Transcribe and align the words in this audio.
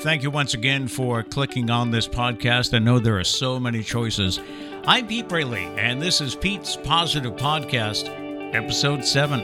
Thank 0.00 0.22
you 0.22 0.30
once 0.30 0.52
again 0.52 0.88
for 0.88 1.22
clicking 1.22 1.70
on 1.70 1.90
this 1.90 2.06
podcast. 2.06 2.74
I 2.74 2.80
know 2.80 2.98
there 2.98 3.18
are 3.18 3.24
so 3.24 3.58
many 3.58 3.82
choices. 3.82 4.38
I'm 4.86 5.06
Pete 5.06 5.26
Braley, 5.26 5.64
and 5.78 6.02
this 6.02 6.20
is 6.20 6.36
Pete's 6.36 6.76
Positive 6.76 7.32
Podcast, 7.34 8.08
Episode 8.54 9.02
7. 9.04 9.40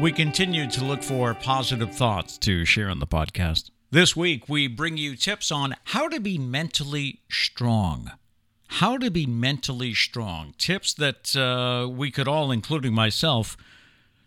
We 0.00 0.12
continue 0.12 0.70
to 0.70 0.84
look 0.84 1.02
for 1.02 1.32
positive 1.32 1.94
thoughts 1.94 2.36
to 2.38 2.66
share 2.66 2.90
on 2.90 2.98
the 2.98 3.06
podcast. 3.06 3.70
This 3.90 4.14
week, 4.14 4.46
we 4.46 4.68
bring 4.68 4.98
you 4.98 5.16
tips 5.16 5.50
on 5.50 5.74
how 5.84 6.08
to 6.08 6.20
be 6.20 6.36
mentally 6.36 7.20
strong. 7.30 8.12
How 8.68 8.98
to 8.98 9.10
be 9.10 9.24
mentally 9.26 9.94
strong. 9.94 10.52
Tips 10.58 10.92
that 10.94 11.34
uh, 11.34 11.88
we 11.88 12.10
could 12.10 12.28
all, 12.28 12.52
including 12.52 12.92
myself, 12.92 13.56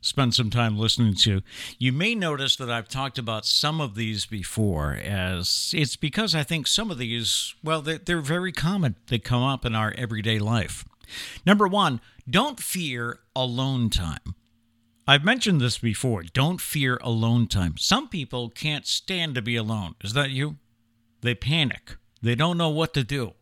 spend 0.06 0.36
some 0.36 0.50
time 0.50 0.78
listening 0.78 1.16
to. 1.16 1.42
You 1.80 1.92
may 1.92 2.16
notice 2.16 2.56
that 2.58 2.70
I've 2.70 2.88
talked 2.88 3.18
about 3.18 3.46
some 3.46 3.82
of 3.82 3.96
these 3.96 4.26
before, 4.26 4.94
as 4.94 5.74
it's 5.76 5.96
because 5.96 6.36
I 6.36 6.44
think 6.44 6.68
some 6.68 6.92
of 6.92 6.98
these, 6.98 7.56
well, 7.64 7.82
they're, 7.82 7.98
they're 7.98 8.22
very 8.22 8.52
common. 8.52 8.96
They 9.08 9.20
come 9.20 9.44
up 9.44 9.66
in 9.66 9.76
our 9.76 9.94
everyday 9.98 10.40
life. 10.40 10.86
Number 11.46 11.68
one, 11.68 12.02
don't 12.30 12.60
fear 12.60 13.20
alone 13.36 13.90
time. 13.90 14.36
I've 15.08 15.24
mentioned 15.24 15.62
this 15.62 15.78
before. 15.78 16.24
Don't 16.24 16.60
fear 16.60 16.98
alone 17.02 17.48
time. 17.48 17.76
Some 17.78 18.08
people 18.08 18.50
can't 18.50 18.88
stand 18.88 19.36
to 19.36 19.42
be 19.42 19.56
alone. 19.56 19.96
Is 20.04 20.14
that 20.14 20.32
you? 20.32 20.58
They 21.22 21.36
panic. 21.36 21.98
They 22.22 22.36
don't 22.36 22.58
know 22.58 22.70
what 22.70 22.94
to 22.96 23.04
do. 23.04 23.34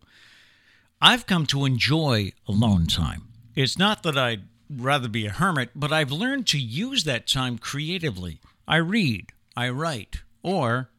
I've 1.02 1.26
come 1.26 1.46
to 1.48 1.66
enjoy 1.66 2.32
alone 2.48 2.88
time. 2.88 3.28
It's 3.56 3.78
not 3.78 4.04
that 4.04 4.18
I 4.18 4.40
rather 4.70 5.08
be 5.08 5.26
a 5.26 5.32
hermit, 5.32 5.70
but 5.76 5.92
I've 5.92 6.12
learned 6.12 6.48
to 6.48 6.60
use 6.60 7.04
that 7.04 7.28
time 7.28 7.58
creatively. 7.58 8.40
I 8.68 8.78
read, 8.78 9.32
I 9.56 9.70
write, 9.70 10.22
or 10.42 10.90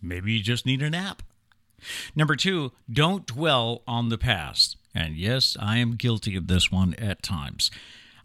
maybe 0.00 0.32
you 0.32 0.42
just 0.42 0.66
need 0.66 0.82
a 0.82 0.90
nap. 0.90 1.22
Number 2.14 2.36
two, 2.36 2.72
don't 2.90 3.26
dwell 3.26 3.82
on 3.86 4.08
the 4.08 4.18
past. 4.18 4.76
And 4.94 5.16
yes, 5.16 5.56
I 5.60 5.78
am 5.78 5.96
guilty 5.96 6.36
of 6.36 6.46
this 6.46 6.70
one 6.70 6.94
at 6.94 7.22
times. 7.22 7.70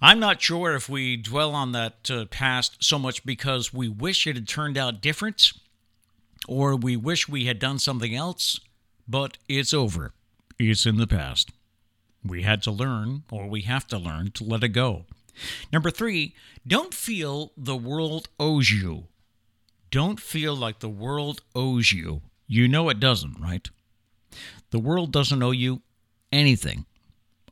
I'm 0.01 0.19
not 0.19 0.41
sure 0.41 0.75
if 0.75 0.89
we 0.89 1.15
dwell 1.15 1.53
on 1.55 1.71
that 1.71 2.11
uh, 2.11 2.25
past 2.25 2.83
so 2.83 2.99
much 2.99 3.25
because 3.25 3.73
we 3.73 3.87
wish 3.87 4.27
it 4.27 4.35
had 4.35 4.47
turned 4.47 4.77
out 4.77 5.01
different 5.01 5.53
or 6.47 6.75
we 6.75 6.95
wish 6.95 7.27
we 7.27 7.45
had 7.45 7.59
done 7.59 7.79
something 7.79 8.13
else, 8.13 8.59
but 9.07 9.37
it's 9.47 9.73
over. 9.73 10.13
It's 10.59 10.85
in 10.85 10.97
the 10.97 11.07
past. 11.07 11.51
We 12.25 12.41
had 12.41 12.63
to 12.63 12.71
learn, 12.71 13.23
or 13.31 13.47
we 13.47 13.61
have 13.61 13.87
to 13.87 13.97
learn, 13.97 14.31
to 14.31 14.43
let 14.43 14.63
it 14.63 14.69
go. 14.69 15.05
Number 15.71 15.91
three, 15.91 16.33
don't 16.65 16.93
feel 16.93 17.51
the 17.55 17.75
world 17.75 18.29
owes 18.39 18.71
you. 18.71 19.07
Don't 19.91 20.19
feel 20.19 20.55
like 20.55 20.79
the 20.79 20.89
world 20.89 21.41
owes 21.55 21.91
you. 21.91 22.21
You 22.47 22.67
know 22.67 22.89
it 22.89 22.99
doesn't, 22.99 23.39
right? 23.39 23.69
The 24.71 24.79
world 24.79 25.11
doesn't 25.11 25.43
owe 25.43 25.51
you 25.51 25.81
anything. 26.31 26.85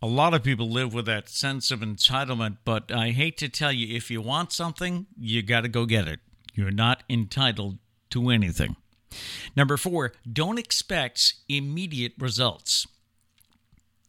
A 0.01 0.07
lot 0.07 0.33
of 0.33 0.43
people 0.43 0.69
live 0.69 0.93
with 0.93 1.05
that 1.05 1.29
sense 1.29 1.71
of 1.71 1.79
entitlement, 1.79 2.57
but 2.65 2.91
I 2.91 3.11
hate 3.11 3.37
to 3.37 3.47
tell 3.47 3.71
you 3.71 3.95
if 3.95 4.11
you 4.11 4.21
want 4.21 4.51
something, 4.51 5.05
you 5.17 5.41
got 5.41 5.61
to 5.61 5.69
go 5.69 5.85
get 5.85 6.07
it. 6.07 6.19
You're 6.53 6.71
not 6.71 7.03
entitled 7.09 7.77
to 8.09 8.29
anything. 8.29 8.75
Number 9.55 9.77
four, 9.77 10.11
don't 10.31 10.59
expect 10.59 11.35
immediate 11.47 12.13
results. 12.17 12.87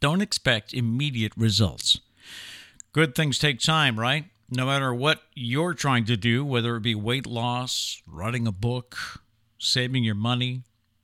Don't 0.04 0.20
expect 0.20 0.74
immediate 0.74 1.32
results. 1.34 1.98
Good 2.92 3.14
things 3.14 3.38
take 3.38 3.58
time, 3.58 3.98
right? 3.98 4.26
No 4.50 4.66
matter 4.66 4.92
what 4.92 5.22
you're 5.32 5.72
trying 5.72 6.04
to 6.04 6.14
do, 6.14 6.44
whether 6.44 6.76
it 6.76 6.82
be 6.82 6.94
weight 6.94 7.24
loss, 7.24 8.02
writing 8.06 8.46
a 8.46 8.52
book, 8.52 8.98
saving 9.58 10.04
your 10.04 10.14
money, 10.14 10.60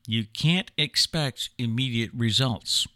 you 0.07 0.27
can't 0.35 0.71
expect 0.77 1.49
immediate 1.57 2.11
results. 2.13 2.87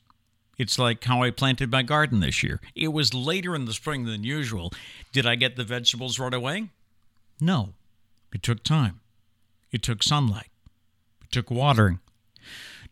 It's 0.59 0.79
like 0.79 1.03
how 1.03 1.23
I 1.23 1.31
planted 1.31 1.73
my 1.73 1.83
garden 1.83 2.21
this 2.21 2.43
year. 2.43 2.61
It 2.75 2.89
was 2.89 3.15
later 3.15 3.55
in 3.55 3.65
the 3.65 3.73
spring 3.73 4.05
than 4.05 4.25
usual. 4.25 4.75
Did 5.11 5.25
I 5.25 5.37
get 5.37 5.57
the 5.57 5.65
vegetables 5.65 6.19
right 6.19 6.35
away? 6.35 6.69
No. 7.41 7.71
It 8.35 8.43
took 8.43 8.63
time. 8.63 9.01
It 9.73 9.81
took 9.83 10.03
sunlight. 10.03 10.51
It 11.23 11.33
took 11.33 11.51
watering. 11.51 12.01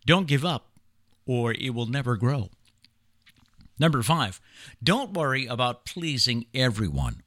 Don't 0.07 0.27
give 0.27 0.47
up, 0.47 0.69
or 1.27 1.53
it 1.53 1.75
will 1.75 1.85
never 1.85 2.17
grow. 2.17 2.49
Number 3.79 4.03
five, 4.03 4.41
don't 4.83 5.13
worry 5.13 5.47
about 5.47 5.85
pleasing 5.85 6.47
everyone. 6.55 7.23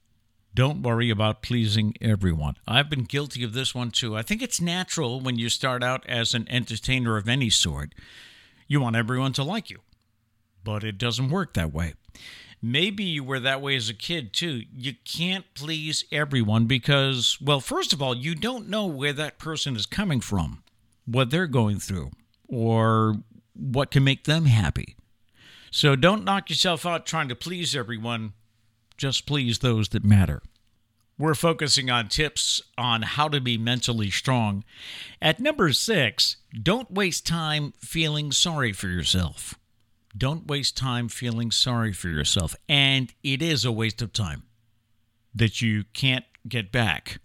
Don't 0.54 0.84
worry 0.84 1.10
about 1.10 1.42
pleasing 1.42 1.96
everyone. 2.00 2.56
I've 2.66 2.90
been 2.90 3.04
guilty 3.04 3.44
of 3.44 3.52
this 3.52 3.76
one 3.76 3.92
too. 3.92 4.16
I 4.16 4.22
think 4.22 4.42
it's 4.42 4.62
natural 4.62 5.20
when 5.20 5.38
you 5.38 5.50
start 5.50 5.84
out 5.84 6.06
as 6.08 6.34
an 6.34 6.48
entertainer 6.50 7.18
of 7.18 7.28
any 7.28 7.50
sort. 7.50 7.94
You 8.68 8.80
want 8.80 8.96
everyone 8.96 9.34
to 9.34 9.44
like 9.44 9.70
you, 9.70 9.80
but 10.64 10.84
it 10.86 10.98
doesn't 10.98 11.30
work 11.30 11.54
that 11.56 11.74
way. 11.74 11.96
Maybe 12.62 13.04
you 13.04 13.24
were 13.24 13.42
that 13.42 13.62
way 13.62 13.76
as 13.76 13.90
a 13.90 13.94
kid 13.94 14.32
too. 14.32 14.64
You 14.74 14.94
can't 15.04 15.46
please 15.56 16.06
everyone 16.10 16.68
because, 16.68 17.38
well, 17.42 17.60
first 17.60 17.92
of 17.92 18.02
all, 18.02 18.16
you 18.16 18.34
don't 18.34 18.70
know 18.70 18.86
where 18.86 19.14
that 19.14 19.38
person 19.38 19.76
is 19.76 19.86
coming 19.86 20.22
from, 20.22 20.64
what 21.06 21.32
they're 21.32 21.48
going 21.48 21.80
through, 21.80 22.12
or 22.48 23.18
what 23.54 23.92
can 23.92 24.06
make 24.06 24.24
them 24.24 24.46
happy. 24.46 24.96
So 25.76 25.98
don't 25.98 26.24
knock 26.24 26.50
yourself 26.50 26.86
out 26.86 27.06
trying 27.06 27.28
to 27.28 27.36
please 27.36 27.76
everyone. 27.76 28.32
Just 28.96 29.26
please 29.26 29.60
those 29.60 29.90
that 29.90 30.06
matter. 30.06 30.42
We're 31.18 31.36
focusing 31.36 31.90
on 31.90 32.08
tips 32.08 32.62
on 32.78 33.02
how 33.02 33.28
to 33.28 33.42
be 33.42 33.58
mentally 33.58 34.10
strong. 34.10 34.64
At 35.22 35.42
number 35.42 35.74
six, 35.74 36.38
don't 36.64 36.90
waste 36.92 37.28
time 37.28 37.74
feeling 37.78 38.32
sorry 38.32 38.72
for 38.72 38.88
yourself. 38.88 39.56
Don't 40.18 40.48
waste 40.48 40.78
time 40.78 41.10
feeling 41.10 41.52
sorry 41.52 41.92
for 41.92 42.08
yourself. 42.08 42.56
And 42.70 43.14
it 43.22 43.42
is 43.42 43.66
a 43.66 43.72
waste 43.74 44.02
of 44.02 44.14
time 44.14 44.44
that 45.34 45.62
you 45.62 45.84
can't 45.92 46.24
get 46.48 46.72
back. 46.72 47.20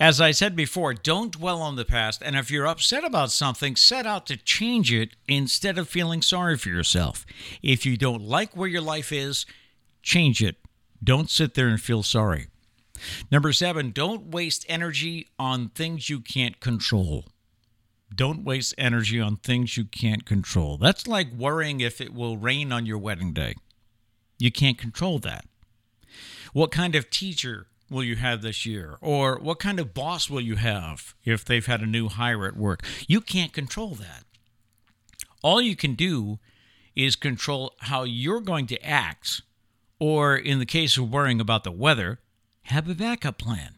As 0.00 0.20
I 0.20 0.32
said 0.32 0.56
before, 0.56 0.92
don't 0.92 1.32
dwell 1.32 1.62
on 1.62 1.76
the 1.76 1.84
past. 1.84 2.22
And 2.24 2.36
if 2.36 2.50
you're 2.50 2.66
upset 2.66 3.04
about 3.04 3.30
something, 3.30 3.76
set 3.76 4.06
out 4.06 4.26
to 4.26 4.36
change 4.36 4.92
it 4.92 5.16
instead 5.28 5.78
of 5.78 5.88
feeling 5.88 6.22
sorry 6.22 6.56
for 6.56 6.68
yourself. 6.68 7.24
If 7.62 7.86
you 7.86 7.96
don't 7.96 8.22
like 8.22 8.56
where 8.56 8.68
your 8.68 8.80
life 8.80 9.12
is, 9.12 9.46
change 10.02 10.42
it. 10.42 10.56
Don't 11.02 11.30
sit 11.30 11.54
there 11.54 11.68
and 11.68 11.80
feel 11.80 12.02
sorry. 12.02 12.48
Number 13.30 13.52
seven, 13.52 13.90
don't 13.90 14.28
waste 14.28 14.64
energy 14.68 15.28
on 15.38 15.68
things 15.70 16.08
you 16.08 16.20
can't 16.20 16.60
control. 16.60 17.26
Don't 18.14 18.44
waste 18.44 18.74
energy 18.78 19.20
on 19.20 19.36
things 19.36 19.76
you 19.76 19.84
can't 19.84 20.24
control. 20.24 20.78
That's 20.78 21.06
like 21.06 21.32
worrying 21.32 21.80
if 21.80 22.00
it 22.00 22.14
will 22.14 22.36
rain 22.36 22.72
on 22.72 22.86
your 22.86 22.98
wedding 22.98 23.32
day. 23.32 23.54
You 24.38 24.52
can't 24.52 24.78
control 24.78 25.18
that. 25.20 25.44
What 26.52 26.70
kind 26.70 26.94
of 26.94 27.10
teacher 27.10 27.66
will 27.90 28.04
you 28.04 28.16
have 28.16 28.42
this 28.42 28.66
year? 28.66 28.96
Or 29.00 29.38
what 29.38 29.58
kind 29.58 29.78
of 29.78 29.94
boss 29.94 30.30
will 30.30 30.40
you 30.40 30.56
have 30.56 31.14
if 31.24 31.44
they've 31.44 31.64
had 31.64 31.80
a 31.80 31.86
new 31.86 32.08
hire 32.08 32.46
at 32.46 32.56
work? 32.56 32.82
You 33.06 33.20
can't 33.20 33.52
control 33.52 33.94
that. 33.94 34.24
All 35.42 35.60
you 35.60 35.76
can 35.76 35.94
do 35.94 36.38
is 36.96 37.16
control 37.16 37.74
how 37.80 38.04
you're 38.04 38.40
going 38.40 38.66
to 38.68 38.82
act, 38.82 39.42
or 39.98 40.36
in 40.36 40.58
the 40.58 40.66
case 40.66 40.96
of 40.96 41.12
worrying 41.12 41.40
about 41.40 41.64
the 41.64 41.72
weather, 41.72 42.20
have 42.64 42.88
a 42.88 42.94
backup 42.94 43.38
plan. 43.38 43.74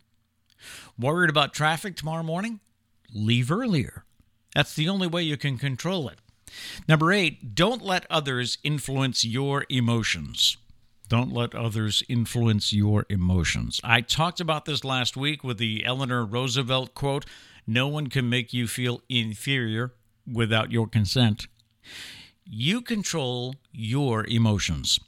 Worried 0.98 1.30
about 1.30 1.52
traffic 1.54 1.96
tomorrow 1.96 2.22
morning? 2.22 2.60
Leave 3.12 3.50
earlier. 3.50 4.04
That's 4.54 4.74
the 4.74 4.88
only 4.88 5.06
way 5.06 5.22
you 5.22 5.36
can 5.36 5.58
control 5.58 6.08
it. 6.08 6.18
Number 6.88 7.12
eight, 7.12 7.54
don't 7.54 7.82
let 7.82 8.06
others 8.08 8.58
influence 8.62 9.24
your 9.24 9.66
emotions. 9.68 10.56
Don't 11.08 11.32
let 11.32 11.54
others 11.54 12.02
influence 12.08 12.72
your 12.72 13.06
emotions. 13.08 13.80
I 13.84 14.00
talked 14.00 14.40
about 14.40 14.64
this 14.64 14.84
last 14.84 15.16
week 15.16 15.44
with 15.44 15.58
the 15.58 15.84
Eleanor 15.84 16.24
Roosevelt 16.24 16.94
quote 16.94 17.24
No 17.66 17.86
one 17.86 18.08
can 18.08 18.28
make 18.28 18.52
you 18.52 18.66
feel 18.66 19.02
inferior 19.08 19.94
without 20.30 20.72
your 20.72 20.88
consent. 20.88 21.46
You 22.44 22.80
control 22.80 23.54
your 23.72 24.24
emotions. 24.26 24.98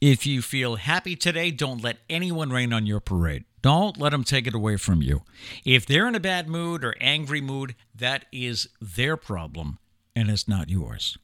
If 0.00 0.26
you 0.26 0.42
feel 0.42 0.76
happy 0.76 1.16
today, 1.16 1.50
don't 1.50 1.82
let 1.82 1.98
anyone 2.10 2.50
rain 2.50 2.72
on 2.72 2.86
your 2.86 3.00
parade. 3.00 3.44
Don't 3.62 3.96
let 3.96 4.10
them 4.10 4.24
take 4.24 4.46
it 4.46 4.54
away 4.54 4.76
from 4.76 5.00
you. 5.02 5.22
If 5.64 5.86
they're 5.86 6.06
in 6.06 6.14
a 6.14 6.20
bad 6.20 6.48
mood 6.48 6.84
or 6.84 6.94
angry 7.00 7.40
mood, 7.40 7.74
that 7.94 8.26
is 8.30 8.68
their 8.80 9.16
problem 9.16 9.78
and 10.14 10.30
it's 10.30 10.48
not 10.48 10.70
yours. 10.70 11.18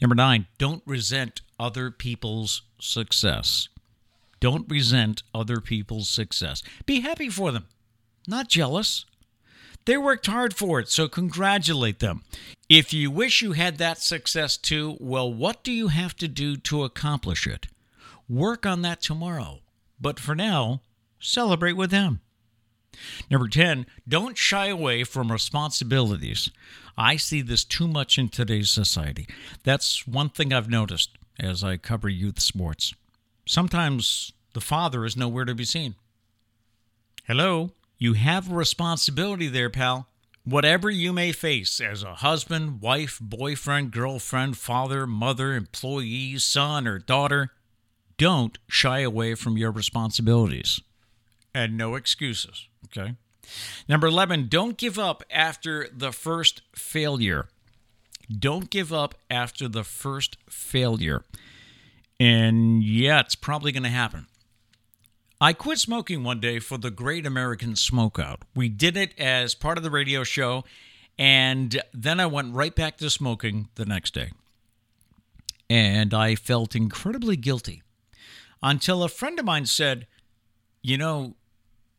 Number 0.00 0.14
nine, 0.14 0.46
don't 0.58 0.82
resent 0.86 1.40
other 1.62 1.92
people's 1.92 2.62
success. 2.80 3.68
Don't 4.40 4.68
resent 4.68 5.22
other 5.32 5.60
people's 5.60 6.08
success. 6.08 6.60
Be 6.86 7.00
happy 7.00 7.28
for 7.28 7.52
them, 7.52 7.68
not 8.26 8.48
jealous. 8.48 9.04
They 9.84 9.96
worked 9.96 10.26
hard 10.26 10.54
for 10.54 10.80
it, 10.80 10.88
so 10.88 11.06
congratulate 11.06 12.00
them. 12.00 12.24
If 12.68 12.92
you 12.92 13.12
wish 13.12 13.42
you 13.42 13.52
had 13.52 13.78
that 13.78 14.02
success 14.02 14.56
too, 14.56 14.96
well, 14.98 15.32
what 15.32 15.62
do 15.62 15.70
you 15.70 15.88
have 15.88 16.16
to 16.16 16.26
do 16.26 16.56
to 16.56 16.82
accomplish 16.82 17.46
it? 17.46 17.68
Work 18.28 18.66
on 18.66 18.82
that 18.82 19.00
tomorrow. 19.00 19.60
But 20.00 20.18
for 20.18 20.34
now, 20.34 20.80
celebrate 21.20 21.74
with 21.74 21.92
them. 21.92 22.20
Number 23.30 23.46
10, 23.46 23.86
don't 24.08 24.36
shy 24.36 24.66
away 24.66 25.04
from 25.04 25.30
responsibilities. 25.30 26.50
I 26.96 27.16
see 27.16 27.40
this 27.40 27.64
too 27.64 27.86
much 27.86 28.18
in 28.18 28.28
today's 28.28 28.70
society. 28.70 29.28
That's 29.62 30.08
one 30.08 30.28
thing 30.28 30.52
I've 30.52 30.68
noticed 30.68 31.10
as 31.42 31.62
I 31.62 31.76
cover 31.76 32.08
youth 32.08 32.40
sports. 32.40 32.94
Sometimes 33.44 34.32
the 34.54 34.60
father 34.60 35.04
is 35.04 35.16
nowhere 35.16 35.44
to 35.44 35.54
be 35.54 35.64
seen. 35.64 35.96
Hello, 37.24 37.72
you 37.98 38.14
have 38.14 38.50
a 38.50 38.54
responsibility 38.54 39.48
there, 39.48 39.70
pal. 39.70 40.08
Whatever 40.44 40.90
you 40.90 41.12
may 41.12 41.30
face 41.30 41.80
as 41.80 42.02
a 42.02 42.16
husband, 42.16 42.80
wife, 42.80 43.18
boyfriend, 43.20 43.92
girlfriend, 43.92 44.56
father, 44.56 45.06
mother, 45.06 45.54
employee, 45.54 46.38
son, 46.38 46.88
or 46.88 46.98
daughter, 46.98 47.50
don't 48.18 48.58
shy 48.68 49.00
away 49.00 49.34
from 49.34 49.56
your 49.56 49.70
responsibilities. 49.70 50.80
And 51.54 51.76
no 51.76 51.94
excuses, 51.94 52.66
okay? 52.86 53.14
Number 53.88 54.08
11, 54.08 54.48
don't 54.48 54.76
give 54.76 54.98
up 54.98 55.22
after 55.30 55.88
the 55.92 56.12
first 56.12 56.62
failure. 56.74 57.48
Don't 58.38 58.70
give 58.70 58.92
up 58.92 59.14
after 59.30 59.68
the 59.68 59.84
first 59.84 60.36
failure. 60.48 61.24
And 62.18 62.82
yeah, 62.82 63.20
it's 63.20 63.34
probably 63.34 63.72
going 63.72 63.82
to 63.82 63.88
happen. 63.88 64.26
I 65.40 65.52
quit 65.52 65.78
smoking 65.78 66.22
one 66.22 66.38
day 66.38 66.60
for 66.60 66.78
the 66.78 66.90
Great 66.90 67.26
American 67.26 67.72
Smokeout. 67.72 68.42
We 68.54 68.68
did 68.68 68.96
it 68.96 69.12
as 69.18 69.56
part 69.56 69.76
of 69.76 69.82
the 69.82 69.90
radio 69.90 70.22
show, 70.22 70.64
and 71.18 71.82
then 71.92 72.20
I 72.20 72.26
went 72.26 72.54
right 72.54 72.72
back 72.72 72.96
to 72.98 73.10
smoking 73.10 73.68
the 73.74 73.84
next 73.84 74.14
day. 74.14 74.30
And 75.68 76.14
I 76.14 76.36
felt 76.36 76.76
incredibly 76.76 77.36
guilty 77.36 77.82
until 78.62 79.02
a 79.02 79.08
friend 79.08 79.36
of 79.40 79.44
mine 79.44 79.66
said, 79.66 80.06
You 80.80 80.96
know, 80.96 81.34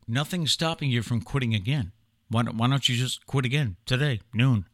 nothing's 0.08 0.52
stopping 0.52 0.90
you 0.90 1.02
from 1.02 1.20
quitting 1.20 1.54
again. 1.54 1.92
Why 2.30 2.44
don't, 2.44 2.56
why 2.56 2.68
don't 2.68 2.88
you 2.88 2.96
just 2.96 3.26
quit 3.26 3.44
again 3.44 3.76
today, 3.84 4.20
noon? 4.32 4.64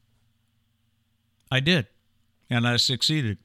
I 1.50 1.60
did, 1.60 1.86
and 2.48 2.66
I 2.66 2.76
succeeded. 2.76 3.38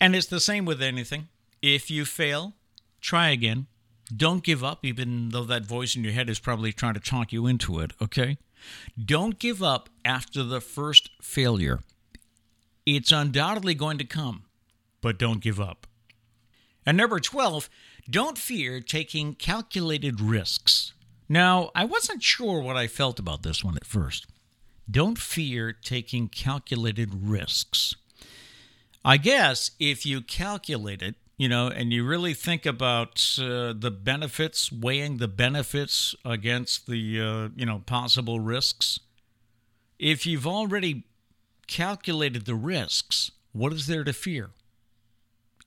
And 0.00 0.14
it's 0.14 0.26
the 0.26 0.40
same 0.40 0.64
with 0.64 0.82
anything. 0.82 1.28
If 1.62 1.90
you 1.90 2.04
fail, 2.04 2.54
try 3.00 3.30
again 3.30 3.66
don't 4.14 4.44
give 4.44 4.62
up, 4.62 4.84
even 4.84 5.30
though 5.30 5.44
that 5.44 5.66
voice 5.66 5.96
in 5.96 6.04
your 6.04 6.12
head 6.12 6.30
is 6.30 6.38
probably 6.38 6.72
trying 6.72 6.94
to 6.94 7.00
talk 7.00 7.32
you 7.32 7.46
into 7.46 7.80
it, 7.80 7.92
okay? 8.00 8.38
Don't 9.02 9.38
give 9.38 9.62
up 9.62 9.88
after 10.04 10.42
the 10.42 10.60
first 10.60 11.10
failure. 11.20 11.80
It's 12.84 13.10
undoubtedly 13.10 13.74
going 13.74 13.98
to 13.98 14.04
come, 14.04 14.44
but 15.00 15.18
don't 15.18 15.40
give 15.40 15.60
up. 15.60 15.86
And 16.84 16.96
number 16.96 17.18
12, 17.18 17.68
don't 18.08 18.38
fear 18.38 18.80
taking 18.80 19.34
calculated 19.34 20.20
risks. 20.20 20.92
Now, 21.28 21.70
I 21.74 21.84
wasn't 21.84 22.22
sure 22.22 22.60
what 22.60 22.76
I 22.76 22.86
felt 22.86 23.18
about 23.18 23.42
this 23.42 23.64
one 23.64 23.76
at 23.76 23.84
first. 23.84 24.26
Don't 24.90 25.18
fear 25.18 25.72
taking 25.72 26.28
calculated 26.28 27.28
risks. 27.28 27.94
I 29.04 29.16
guess 29.16 29.72
if 29.78 30.04
you 30.06 30.20
calculate 30.20 31.02
it, 31.02 31.16
you 31.36 31.48
know, 31.48 31.68
and 31.68 31.92
you 31.92 32.04
really 32.04 32.34
think 32.34 32.64
about 32.64 33.38
uh, 33.40 33.74
the 33.76 33.90
benefits, 33.90 34.72
weighing 34.72 35.18
the 35.18 35.28
benefits 35.28 36.14
against 36.24 36.86
the, 36.86 37.20
uh, 37.20 37.48
you 37.54 37.66
know, 37.66 37.82
possible 37.84 38.40
risks. 38.40 39.00
If 39.98 40.26
you've 40.26 40.46
already 40.46 41.04
calculated 41.66 42.46
the 42.46 42.54
risks, 42.54 43.30
what 43.52 43.72
is 43.72 43.86
there 43.86 44.04
to 44.04 44.12
fear? 44.12 44.50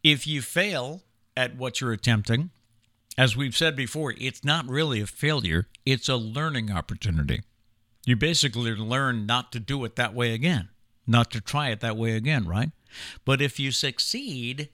If 0.04 0.26
you 0.26 0.42
fail 0.42 1.04
at 1.36 1.56
what 1.56 1.82
you're 1.82 1.92
attempting, 1.92 2.50
as 3.18 3.36
we've 3.36 3.56
said 3.56 3.76
before, 3.76 4.16
it's 4.18 4.44
not 4.44 4.68
really 4.68 5.02
a 5.02 5.08
failure, 5.08 5.68
it's 5.86 6.08
a 6.10 6.16
learning 6.16 6.72
opportunity. 6.72 7.42
You 8.10 8.16
basically 8.16 8.74
learn 8.74 9.28
not 9.28 9.52
to 9.52 9.60
do 9.60 9.86
it 9.86 9.96
that 9.96 10.16
way 10.16 10.34
again, 10.34 10.70
not 11.06 11.30
to 11.30 11.40
try 11.40 11.70
it 11.70 11.80
that 11.82 11.96
way 11.96 12.16
again, 12.16 12.48
right? 12.48 12.72
But 13.24 13.40
if 13.40 13.60
you 13.60 13.72
succeed, 13.72 14.70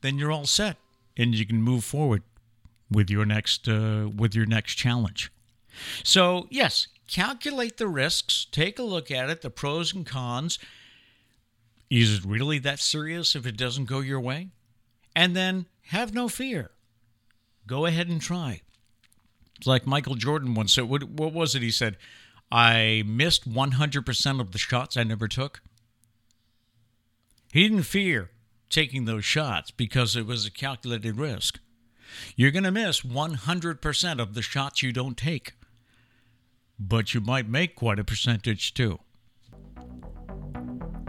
then 0.00 0.18
you're 0.18 0.32
all 0.32 0.44
set 0.44 0.76
and 1.16 1.36
you 1.36 1.46
can 1.46 1.62
move 1.62 1.84
forward 1.84 2.24
with 2.90 3.10
your 3.10 3.24
next 3.24 3.68
uh, 3.68 4.08
with 4.16 4.34
your 4.34 4.46
next 4.46 4.74
challenge. 4.74 5.30
So 6.02 6.48
yes, 6.50 6.88
calculate 7.06 7.76
the 7.76 7.86
risks, 7.86 8.44
take 8.50 8.80
a 8.80 8.82
look 8.82 9.08
at 9.08 9.30
it, 9.30 9.42
the 9.42 9.50
pros 9.50 9.94
and 9.94 10.04
cons. 10.04 10.58
Is 11.90 12.18
it 12.18 12.24
really 12.24 12.58
that 12.58 12.80
serious 12.80 13.36
if 13.36 13.46
it 13.46 13.56
doesn't 13.56 13.84
go 13.84 14.00
your 14.00 14.18
way? 14.18 14.48
And 15.14 15.36
then 15.36 15.66
have 15.90 16.12
no 16.12 16.28
fear. 16.28 16.72
Go 17.68 17.86
ahead 17.86 18.08
and 18.08 18.20
try. 18.20 18.62
It's 19.58 19.66
like 19.68 19.86
Michael 19.86 20.16
Jordan 20.16 20.54
once 20.54 20.74
said. 20.74 20.88
What, 20.88 21.04
what 21.04 21.32
was 21.32 21.54
it? 21.54 21.62
He 21.62 21.70
said, 21.70 21.96
"I 22.50 23.02
missed 23.06 23.48
100% 23.48 24.40
of 24.40 24.52
the 24.52 24.58
shots 24.58 24.96
I 24.96 25.02
never 25.02 25.28
took." 25.28 25.62
He 27.52 27.62
didn't 27.62 27.84
fear 27.84 28.30
taking 28.68 29.04
those 29.04 29.24
shots 29.24 29.70
because 29.70 30.16
it 30.16 30.26
was 30.26 30.44
a 30.44 30.50
calculated 30.50 31.16
risk. 31.16 31.60
You're 32.36 32.50
going 32.50 32.64
to 32.64 32.70
miss 32.70 33.02
100% 33.02 34.20
of 34.20 34.34
the 34.34 34.42
shots 34.42 34.82
you 34.82 34.92
don't 34.92 35.16
take, 35.16 35.54
but 36.78 37.14
you 37.14 37.20
might 37.20 37.48
make 37.48 37.76
quite 37.76 37.98
a 37.98 38.04
percentage 38.04 38.74
too. 38.74 39.00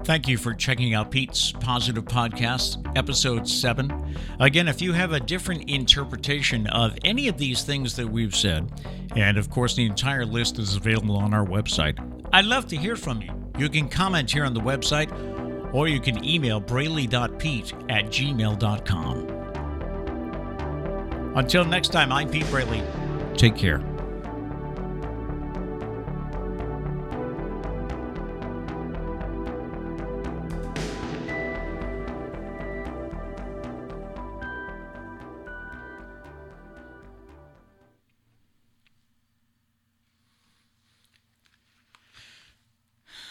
Thank 0.05 0.27
you 0.27 0.37
for 0.37 0.53
checking 0.53 0.93
out 0.93 1.09
Pete's 1.09 1.51
Positive 1.51 2.05
Podcast, 2.05 2.95
Episode 2.95 3.49
7. 3.49 4.15
Again, 4.39 4.67
if 4.67 4.79
you 4.79 4.93
have 4.93 5.13
a 5.13 5.19
different 5.19 5.67
interpretation 5.67 6.67
of 6.67 6.95
any 7.03 7.27
of 7.27 7.39
these 7.39 7.63
things 7.63 7.95
that 7.95 8.07
we've 8.07 8.35
said, 8.35 8.71
and 9.15 9.39
of 9.39 9.49
course, 9.49 9.75
the 9.75 9.83
entire 9.83 10.23
list 10.23 10.59
is 10.59 10.75
available 10.75 11.17
on 11.17 11.33
our 11.33 11.43
website, 11.43 11.97
I'd 12.31 12.45
love 12.45 12.67
to 12.67 12.77
hear 12.77 12.95
from 12.95 13.23
you. 13.23 13.31
You 13.57 13.67
can 13.67 13.89
comment 13.89 14.29
here 14.31 14.45
on 14.45 14.53
the 14.53 14.59
website 14.59 15.11
or 15.73 15.87
you 15.87 15.99
can 15.99 16.23
email 16.23 16.61
braley.pete 16.61 17.73
at 17.89 18.05
gmail.com. 18.05 19.27
Until 21.35 21.65
next 21.65 21.87
time, 21.89 22.11
I'm 22.11 22.29
Pete 22.29 22.47
Braley. 22.51 22.83
Take 23.35 23.55
care. 23.55 23.94